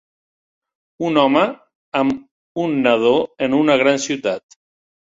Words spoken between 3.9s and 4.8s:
ciutat.